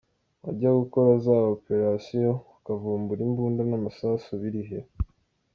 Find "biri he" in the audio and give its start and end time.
4.41-4.79